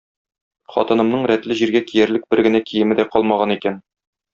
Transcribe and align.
Хатынымның 0.75 1.29
рәтле 1.33 1.59
җиргә 1.61 1.83
киярлек 1.93 2.27
бер 2.35 2.45
генә 2.49 2.65
киеме 2.73 3.01
дә 3.05 3.09
калмаган 3.15 3.59
икән. 3.61 3.83